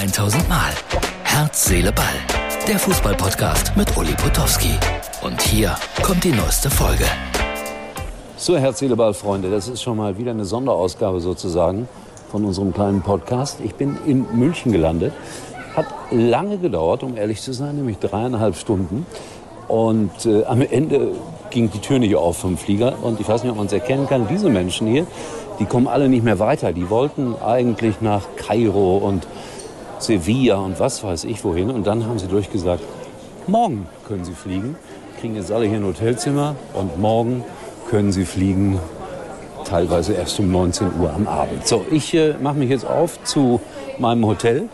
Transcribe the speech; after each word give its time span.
1000 0.00 0.48
Mal. 0.48 0.72
Herz, 1.24 1.66
Seele, 1.66 1.92
Ball. 1.92 2.06
Der 2.66 2.78
Fußballpodcast 2.78 3.76
mit 3.76 3.94
Uli 3.98 4.14
Potowski. 4.14 4.70
Und 5.22 5.42
hier 5.42 5.76
kommt 6.02 6.24
die 6.24 6.32
neueste 6.32 6.70
Folge. 6.70 7.04
So, 8.38 8.56
Herz, 8.56 8.78
Seele, 8.78 8.96
Ball, 8.96 9.12
Freunde, 9.12 9.50
das 9.50 9.68
ist 9.68 9.82
schon 9.82 9.98
mal 9.98 10.16
wieder 10.16 10.30
eine 10.30 10.46
Sonderausgabe 10.46 11.20
sozusagen 11.20 11.86
von 12.30 12.46
unserem 12.46 12.72
kleinen 12.72 13.02
Podcast. 13.02 13.58
Ich 13.62 13.74
bin 13.74 13.98
in 14.06 14.24
München 14.32 14.72
gelandet. 14.72 15.12
Hat 15.76 15.84
lange 16.10 16.56
gedauert, 16.56 17.02
um 17.02 17.18
ehrlich 17.18 17.42
zu 17.42 17.52
sein, 17.52 17.76
nämlich 17.76 17.98
dreieinhalb 17.98 18.56
Stunden. 18.56 19.04
Und 19.68 20.24
äh, 20.24 20.44
am 20.46 20.62
Ende 20.62 21.08
ging 21.50 21.70
die 21.70 21.80
Tür 21.80 21.98
nicht 21.98 22.16
auf 22.16 22.38
vom 22.38 22.56
Flieger. 22.56 22.94
Und 23.02 23.20
ich 23.20 23.28
weiß 23.28 23.42
nicht, 23.42 23.52
ob 23.52 23.58
man 23.58 23.66
es 23.66 23.72
erkennen 23.74 24.08
kann, 24.08 24.26
diese 24.28 24.48
Menschen 24.48 24.86
hier, 24.86 25.06
die 25.58 25.66
kommen 25.66 25.88
alle 25.88 26.08
nicht 26.08 26.24
mehr 26.24 26.38
weiter. 26.38 26.72
Die 26.72 26.88
wollten 26.88 27.34
eigentlich 27.42 28.00
nach 28.00 28.22
Kairo 28.38 28.96
und 28.96 29.26
Sevilla 30.00 30.56
und 30.56 30.80
was 30.80 31.04
weiß 31.04 31.24
ich 31.24 31.44
wohin. 31.44 31.70
Und 31.70 31.86
dann 31.86 32.06
haben 32.06 32.18
sie 32.18 32.26
durchgesagt, 32.26 32.82
morgen 33.46 33.86
können 34.08 34.24
sie 34.24 34.34
fliegen. 34.34 34.76
Kriegen 35.20 35.36
jetzt 35.36 35.52
alle 35.52 35.66
hier 35.66 35.76
ein 35.76 35.84
Hotelzimmer 35.84 36.56
und 36.72 36.98
morgen 36.98 37.44
können 37.90 38.12
sie 38.12 38.24
fliegen, 38.24 38.78
teilweise 39.64 40.14
erst 40.14 40.38
um 40.40 40.50
19 40.50 41.00
Uhr 41.00 41.12
am 41.12 41.28
Abend. 41.28 41.66
So, 41.66 41.84
ich 41.90 42.14
äh, 42.14 42.34
mache 42.40 42.56
mich 42.56 42.70
jetzt 42.70 42.86
auf 42.86 43.22
zu 43.24 43.60
meinem 43.98 44.26
Hotel. 44.26 44.68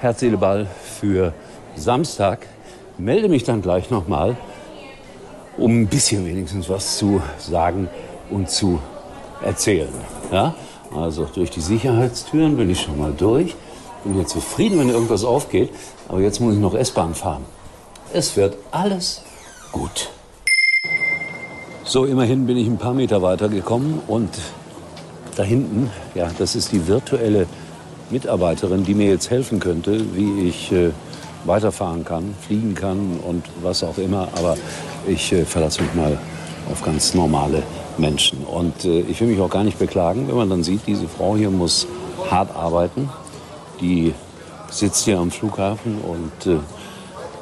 Herz, 0.00 0.24
Ball 0.38 0.66
für 0.82 1.32
Samstag. 1.76 2.46
Melde 2.98 3.28
mich 3.28 3.44
dann 3.44 3.62
gleich 3.62 3.90
nochmal, 3.90 4.36
um 5.56 5.82
ein 5.82 5.86
bisschen 5.86 6.26
wenigstens 6.26 6.68
was 6.68 6.98
zu 6.98 7.22
sagen 7.38 7.88
und 8.30 8.50
zu 8.50 8.80
erzählen. 9.42 9.92
Ja? 10.30 10.54
Also 10.94 11.26
durch 11.32 11.50
die 11.50 11.60
Sicherheitstüren 11.60 12.56
bin 12.56 12.70
ich 12.70 12.82
schon 12.82 12.98
mal 12.98 13.12
durch. 13.16 13.54
Bin 14.04 14.18
jetzt 14.18 14.30
zufrieden, 14.30 14.78
wenn 14.78 14.88
irgendwas 14.88 15.24
aufgeht. 15.24 15.70
Aber 16.08 16.20
jetzt 16.20 16.40
muss 16.40 16.54
ich 16.54 16.60
noch 16.60 16.74
S-Bahn 16.74 17.14
fahren. 17.14 17.44
Es 18.12 18.36
wird 18.36 18.56
alles 18.70 19.22
gut. 19.70 20.10
So, 21.84 22.04
immerhin 22.04 22.46
bin 22.46 22.56
ich 22.56 22.66
ein 22.66 22.78
paar 22.78 22.94
Meter 22.94 23.22
weiter 23.22 23.48
gekommen 23.48 24.00
und 24.06 24.30
da 25.36 25.42
hinten, 25.42 25.90
ja, 26.14 26.30
das 26.38 26.54
ist 26.54 26.72
die 26.72 26.86
virtuelle 26.86 27.46
Mitarbeiterin, 28.10 28.84
die 28.84 28.94
mir 28.94 29.08
jetzt 29.08 29.30
helfen 29.30 29.60
könnte, 29.60 30.14
wie 30.14 30.48
ich 30.48 30.70
äh, 30.72 30.90
weiterfahren 31.44 32.04
kann, 32.04 32.34
fliegen 32.46 32.74
kann 32.74 33.18
und 33.26 33.44
was 33.62 33.82
auch 33.82 33.98
immer. 33.98 34.28
Aber 34.36 34.56
ich 35.06 35.32
äh, 35.32 35.44
verlasse 35.44 35.82
mich 35.82 35.94
mal 35.94 36.18
auf 36.70 36.82
ganz 36.82 37.14
normale 37.14 37.62
Menschen. 37.98 38.44
Und 38.44 38.84
äh, 38.84 39.00
ich 39.00 39.20
will 39.20 39.28
mich 39.28 39.40
auch 39.40 39.50
gar 39.50 39.64
nicht 39.64 39.78
beklagen, 39.78 40.28
wenn 40.28 40.36
man 40.36 40.50
dann 40.50 40.62
sieht, 40.62 40.86
diese 40.86 41.08
Frau 41.08 41.36
hier 41.36 41.50
muss 41.50 41.86
hart 42.30 42.54
arbeiten. 42.54 43.08
Die 43.82 44.14
sitzt 44.70 45.04
hier 45.04 45.18
am 45.18 45.30
Flughafen 45.30 45.98
und 46.00 46.46
äh, 46.46 46.58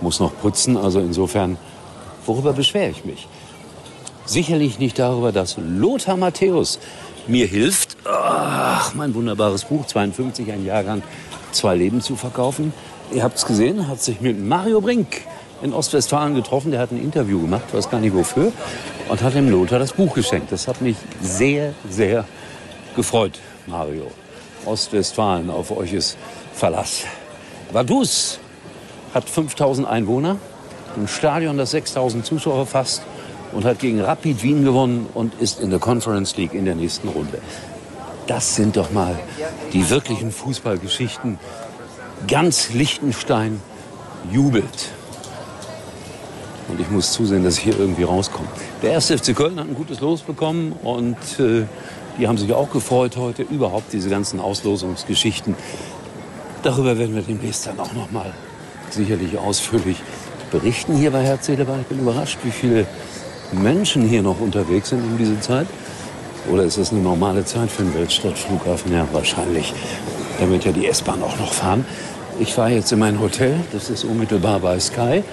muss 0.00 0.20
noch 0.20 0.36
putzen. 0.36 0.76
Also 0.76 1.00
insofern, 1.00 1.56
worüber 2.26 2.52
beschwere 2.52 2.90
ich 2.90 3.04
mich? 3.04 3.26
Sicherlich 4.26 4.78
nicht 4.78 4.98
darüber, 4.98 5.32
dass 5.32 5.56
Lothar 5.56 6.16
Matthäus 6.16 6.78
mir 7.26 7.46
hilft, 7.46 7.96
ach, 8.04 8.94
mein 8.94 9.14
wunderbares 9.14 9.64
Buch, 9.64 9.86
52, 9.86 10.50
ein 10.52 10.64
Jahrgang, 10.64 11.02
zwei 11.52 11.74
Leben 11.74 12.00
zu 12.00 12.16
verkaufen. 12.16 12.72
Ihr 13.12 13.22
habt 13.22 13.38
es 13.38 13.46
gesehen, 13.46 13.88
hat 13.88 14.02
sich 14.02 14.20
mit 14.20 14.42
Mario 14.44 14.80
Brink 14.80 15.22
in 15.62 15.72
Ostwestfalen 15.72 16.34
getroffen. 16.34 16.70
Der 16.70 16.80
hat 16.80 16.90
ein 16.90 17.02
Interview 17.02 17.40
gemacht, 17.40 17.72
weiß 17.72 17.90
gar 17.90 18.00
nicht 18.00 18.14
wofür, 18.14 18.52
und 19.08 19.22
hat 19.22 19.34
dem 19.34 19.50
Lothar 19.50 19.78
das 19.78 19.92
Buch 19.92 20.14
geschenkt. 20.14 20.52
Das 20.52 20.68
hat 20.68 20.80
mich 20.80 20.96
sehr, 21.22 21.74
sehr 21.88 22.24
gefreut, 22.96 23.38
Mario. 23.66 24.10
Ostwestfalen, 24.66 25.50
auf 25.50 25.70
euch 25.76 25.92
ist 25.92 26.16
Verlass. 26.52 27.04
Vaduz 27.72 28.38
hat 29.12 29.28
5000 29.28 29.86
Einwohner, 29.86 30.36
ein 30.96 31.08
Stadion, 31.08 31.56
das 31.58 31.72
6000 31.72 32.24
Zuschauer 32.24 32.66
fasst 32.66 33.02
und 33.52 33.64
hat 33.64 33.78
gegen 33.78 34.00
Rapid 34.00 34.42
Wien 34.42 34.64
gewonnen 34.64 35.06
und 35.14 35.34
ist 35.40 35.60
in 35.60 35.70
der 35.70 35.78
Conference 35.78 36.36
League 36.36 36.54
in 36.54 36.64
der 36.64 36.74
nächsten 36.74 37.08
Runde. 37.08 37.38
Das 38.26 38.56
sind 38.56 38.76
doch 38.76 38.90
mal 38.90 39.18
die 39.72 39.90
wirklichen 39.90 40.32
Fußballgeschichten. 40.32 41.38
Ganz 42.26 42.70
Liechtenstein 42.72 43.60
jubelt. 44.32 44.90
Und 46.68 46.80
ich 46.80 46.90
muss 46.90 47.12
zusehen, 47.12 47.44
dass 47.44 47.58
ich 47.58 47.64
hier 47.64 47.78
irgendwie 47.78 48.04
rauskomme. 48.04 48.48
Der 48.82 48.92
erste 48.92 49.18
FC 49.18 49.36
Köln 49.36 49.60
hat 49.60 49.68
ein 49.68 49.74
gutes 49.74 50.00
Los 50.00 50.22
bekommen 50.22 50.72
und 50.72 51.16
äh, 51.38 51.66
die 52.18 52.28
haben 52.28 52.38
sich 52.38 52.52
auch 52.52 52.70
gefreut 52.70 53.16
heute. 53.16 53.42
Überhaupt 53.42 53.92
diese 53.92 54.08
ganzen 54.08 54.40
Auslosungsgeschichten. 54.40 55.54
Darüber 56.62 56.98
werden 56.98 57.14
wir 57.14 57.22
demnächst 57.22 57.66
dann 57.66 57.78
auch 57.80 57.92
noch 57.92 58.10
mal 58.10 58.32
sicherlich 58.90 59.36
ausführlich 59.38 59.96
berichten 60.50 60.94
hier 60.94 61.10
bei 61.10 61.22
Herz, 61.22 61.46
Seele, 61.46 61.66
Ich 61.80 61.86
bin 61.86 61.98
überrascht, 61.98 62.38
wie 62.44 62.50
viele 62.50 62.86
Menschen 63.52 64.08
hier 64.08 64.22
noch 64.22 64.40
unterwegs 64.40 64.90
sind 64.90 65.02
um 65.02 65.18
diese 65.18 65.38
Zeit. 65.40 65.66
Oder 66.50 66.64
ist 66.64 66.78
das 66.78 66.92
eine 66.92 67.00
normale 67.00 67.44
Zeit 67.44 67.70
für 67.70 67.82
einen 67.82 67.94
Weltstadtflughafen? 67.94 68.92
Ja, 68.92 69.06
wahrscheinlich. 69.12 69.72
Da 70.38 70.48
wird 70.48 70.64
ja 70.64 70.72
die 70.72 70.86
S-Bahn 70.86 71.22
auch 71.22 71.38
noch 71.38 71.52
fahren. 71.52 71.84
Ich 72.38 72.52
fahre 72.52 72.70
jetzt 72.70 72.92
in 72.92 72.98
mein 72.98 73.20
Hotel. 73.20 73.58
Das 73.72 73.90
ist 73.90 74.04
unmittelbar 74.04 74.60
bei 74.60 74.78
Sky. 74.78 75.24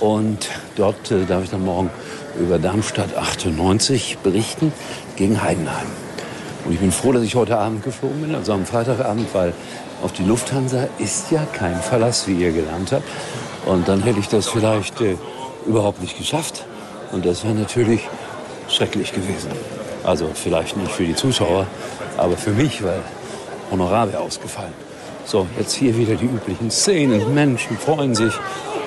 Und 0.00 0.48
dort 0.76 1.10
äh, 1.10 1.24
darf 1.24 1.44
ich 1.44 1.50
dann 1.50 1.64
morgen 1.64 1.90
über 2.38 2.58
Darmstadt 2.58 3.16
98 3.16 4.18
berichten 4.18 4.72
gegen 5.16 5.42
Heidenheim. 5.42 5.86
Und 6.68 6.74
ich 6.74 6.80
bin 6.80 6.92
froh, 6.92 7.12
dass 7.12 7.22
ich 7.22 7.34
heute 7.34 7.56
Abend 7.56 7.82
geflogen 7.82 8.20
bin, 8.20 8.34
also 8.34 8.52
am 8.52 8.66
Freitagabend, 8.66 9.32
weil 9.32 9.54
auf 10.02 10.12
die 10.12 10.22
Lufthansa 10.22 10.86
ist 10.98 11.30
ja 11.30 11.46
kein 11.54 11.80
Verlass, 11.80 12.28
wie 12.28 12.34
ihr 12.34 12.52
gelernt 12.52 12.92
habt. 12.92 13.04
Und 13.64 13.88
dann 13.88 14.02
hätte 14.02 14.20
ich 14.20 14.28
das 14.28 14.48
vielleicht 14.48 15.00
äh, 15.00 15.16
überhaupt 15.64 16.02
nicht 16.02 16.18
geschafft. 16.18 16.66
Und 17.10 17.24
das 17.24 17.42
wäre 17.42 17.54
natürlich 17.54 18.06
schrecklich 18.68 19.14
gewesen. 19.14 19.50
Also 20.04 20.28
vielleicht 20.34 20.76
nicht 20.76 20.92
für 20.92 21.06
die 21.06 21.14
Zuschauer, 21.14 21.66
aber 22.18 22.36
für 22.36 22.50
mich, 22.50 22.84
weil 22.84 23.00
Honorar 23.70 24.12
wäre 24.12 24.20
ausgefallen. 24.20 24.74
So, 25.24 25.46
jetzt 25.58 25.72
hier 25.72 25.96
wieder 25.96 26.16
die 26.16 26.26
üblichen 26.26 26.70
Szenen. 26.70 27.32
Menschen 27.32 27.78
freuen 27.78 28.14
sich, 28.14 28.34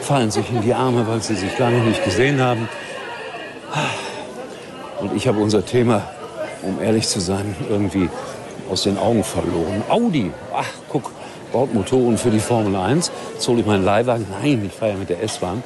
fallen 0.01 0.29
sich 0.29 0.47
in 0.51 0.61
die 0.61 0.75
Arme, 0.75 1.07
weil 1.07 1.23
sie 1.23 1.33
sich 1.33 1.57
lange 1.57 1.79
nicht 1.79 2.03
gesehen 2.03 2.41
haben. 2.41 2.69
Und 4.99 5.15
ich 5.15 5.27
habe 5.27 5.39
unser 5.39 5.65
Thema, 5.65 6.03
um 6.61 6.81
ehrlich 6.81 7.07
zu 7.07 7.19
sein, 7.19 7.55
irgendwie 7.69 8.09
aus 8.69 8.83
den 8.83 8.97
Augen 8.97 9.23
verloren. 9.23 9.83
Audi, 9.89 10.31
ach 10.53 10.67
guck, 10.89 11.11
baut 11.51 11.73
Motoren 11.73 12.17
für 12.17 12.29
die 12.29 12.39
Formel 12.39 12.75
1. 12.75 13.11
Jetzt 13.33 13.47
hole 13.47 13.61
ich 13.61 13.65
meinen 13.65 13.83
Leihwagen. 13.83 14.25
Nein, 14.41 14.63
ich 14.65 14.77
fahre 14.77 14.91
ja 14.91 14.97
mit 14.97 15.09
der 15.09 15.21
S-Bahn. 15.21 15.63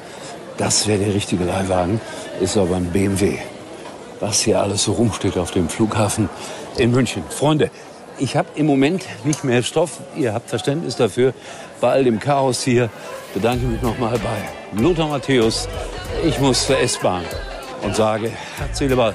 Das 0.56 0.86
wäre 0.86 0.98
der 0.98 1.14
richtige 1.14 1.44
Leihwagen, 1.44 2.00
ist 2.40 2.56
aber 2.56 2.76
ein 2.76 2.86
BMW. 2.86 3.38
Was 4.20 4.40
hier 4.40 4.60
alles 4.60 4.84
so 4.84 4.92
rumsteht 4.92 5.36
auf 5.36 5.50
dem 5.50 5.68
Flughafen 5.68 6.30
in 6.78 6.90
München. 6.90 7.22
Freunde, 7.28 7.70
ich 8.18 8.36
habe 8.36 8.48
im 8.54 8.64
Moment 8.64 9.04
nicht 9.24 9.44
mehr 9.44 9.62
Stoff. 9.62 10.00
Ihr 10.16 10.32
habt 10.32 10.48
Verständnis 10.48 10.96
dafür. 10.96 11.34
Bei 11.80 11.90
all 11.90 12.04
dem 12.04 12.18
Chaos 12.18 12.62
hier 12.62 12.88
bedanke 13.34 13.66
mich 13.66 13.82
nochmal 13.82 14.18
bei 14.18 14.80
Lothar 14.80 15.08
Matthäus. 15.08 15.68
Ich 16.24 16.40
muss 16.40 16.66
zur 16.66 16.78
S-Bahn 16.78 17.24
und 17.82 17.94
sage, 17.94 18.30
Herz, 18.56 18.78
Seele, 18.78 18.96
Ball. 18.96 19.14